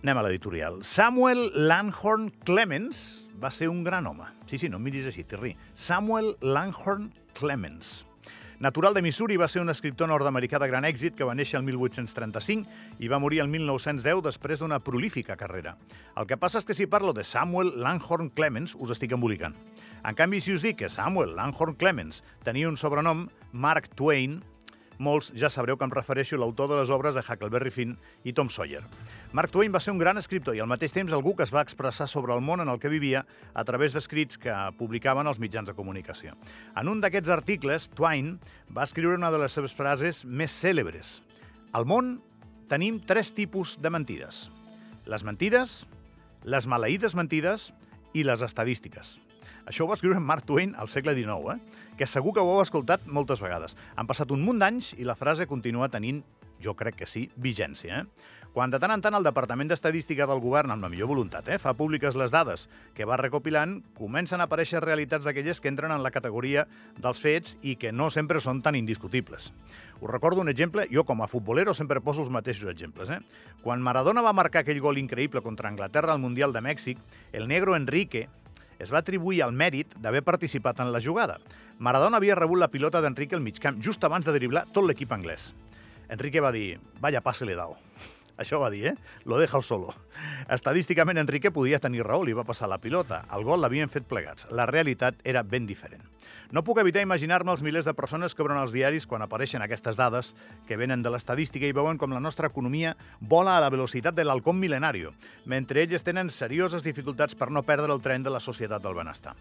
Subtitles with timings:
[0.00, 0.78] Anem a l'editorial.
[0.80, 4.24] Samuel Langhorne Clemens va ser un gran home.
[4.48, 5.50] Sí, sí, no em miris així, Terri.
[5.76, 8.06] Samuel Langhorne Clemens.
[8.64, 11.66] Natural de Missouri, va ser un escriptor nord-americà de gran èxit que va néixer el
[11.68, 15.76] 1835 i va morir el 1910 després d'una prolífica carrera.
[16.16, 19.56] El que passa és que si parlo de Samuel Langhorne Clemens us estic embolicant.
[20.00, 24.40] En canvi, si us dic que Samuel Langhorne Clemens tenia un sobrenom, Mark Twain,
[25.00, 28.34] molts ja sabreu que em refereixo a l'autor de les obres de Huckleberry Finn i
[28.36, 28.82] Tom Sawyer.
[29.32, 31.64] Mark Twain va ser un gran escriptor i al mateix temps algú que es va
[31.64, 35.70] expressar sobre el món en el que vivia a través d'escrits que publicaven els mitjans
[35.70, 36.36] de comunicació.
[36.76, 38.36] En un d'aquests articles, Twain
[38.76, 41.20] va escriure una de les seves frases més cèlebres.
[41.72, 42.18] Al món
[42.68, 44.48] tenim tres tipus de mentides.
[45.08, 45.80] Les mentides,
[46.44, 47.70] les maleïdes mentides
[48.12, 49.18] i les estadístiques.
[49.70, 51.94] Això ho va escriure Mark Twain al segle XIX, eh?
[51.94, 53.76] que segur que ho heu escoltat moltes vegades.
[53.94, 56.24] Han passat un munt d'anys i la frase continua tenint,
[56.60, 58.00] jo crec que sí, vigència.
[58.00, 58.40] Eh?
[58.50, 61.60] Quan de tant en tant el Departament d'Estadística del Govern, amb la millor voluntat, eh,
[61.62, 66.02] fa públiques les dades que va recopilant, comencen a aparèixer realitats d'aquelles que entren en
[66.02, 66.66] la categoria
[66.98, 69.52] dels fets i que no sempre són tan indiscutibles.
[70.00, 73.14] Us recordo un exemple, jo com a futbolero sempre poso els mateixos exemples.
[73.14, 73.20] Eh?
[73.62, 76.98] Quan Maradona va marcar aquell gol increïble contra Anglaterra al Mundial de Mèxic,
[77.30, 78.26] el negro Enrique
[78.80, 81.38] es va atribuir el mèrit d'haver participat en la jugada.
[81.78, 85.52] Maradona havia rebut la pilota d'Enrique al migcamp just abans de driblar tot l'equip anglès.
[86.10, 87.76] Enrique va dir, vaya pase le dao.
[88.40, 88.94] Això va dir, eh?
[89.28, 89.92] Lo deja solo.
[90.48, 93.20] Estadísticament, Enrique podia tenir raó, li va passar la pilota.
[93.36, 94.46] El gol l'havien fet plegats.
[94.50, 96.06] La realitat era ben diferent.
[96.50, 99.94] No puc evitar imaginar-me els milers de persones que obren els diaris quan apareixen aquestes
[99.94, 100.32] dades
[100.66, 104.24] que venen de l'estadística i veuen com la nostra economia vola a la velocitat de
[104.24, 105.12] l'halcón milenario,
[105.44, 109.36] mentre ells tenen serioses dificultats per no perdre el tren de la societat del benestar.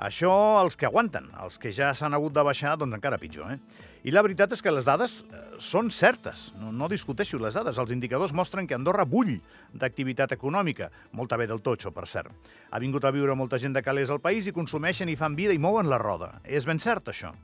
[0.00, 3.52] Això els que aguanten, els que ja s'han hagut de baixar, doncs encara pitjor.
[3.52, 3.88] Eh?
[4.08, 7.76] I la veritat és que les dades eh, són certes, no, no discuteixo les dades.
[7.76, 9.34] Els indicadors mostren que Andorra bull
[9.76, 12.32] d'activitat econòmica, molta bé del totxo, per cert.
[12.72, 15.52] Ha vingut a viure molta gent de calés al país i consumeixen i fan vida
[15.52, 16.38] i mouen la roda.
[16.48, 17.34] És ben cert, això.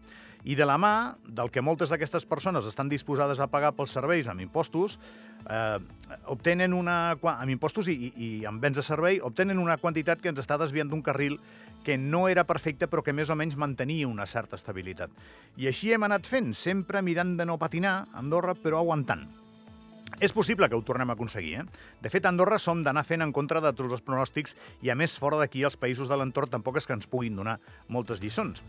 [0.47, 4.29] I de la mà del que moltes d'aquestes persones estan disposades a pagar pels serveis
[4.31, 4.95] amb impostos,
[5.51, 5.79] eh,
[6.31, 10.31] obtenen una, amb impostos i, i, i amb béns de servei, obtenen una quantitat que
[10.31, 11.41] ens està desviant d'un carril
[11.83, 15.11] que no era perfecte però que més o menys mantenia una certa estabilitat.
[15.59, 19.27] I així hem anat fent, sempre mirant de no patinar, Andorra, però aguantant.
[20.23, 21.65] És possible que ho tornem a aconseguir, eh?
[22.01, 24.97] De fet, a Andorra som d'anar fent en contra de tots els pronòstics i, a
[24.97, 27.59] més, fora d'aquí, els països de l'entorn tampoc és que ens puguin donar
[27.93, 28.63] moltes lliçons.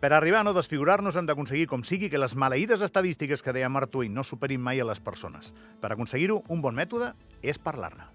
[0.00, 3.68] Per arribar a no desfigurar-nos hem d'aconseguir, com sigui, que les maleïdes estadístiques que deia
[3.68, 5.52] Mark Twain no superin mai a les persones.
[5.82, 7.12] Per aconseguir-ho, un bon mètode
[7.44, 8.08] és parlar-ne.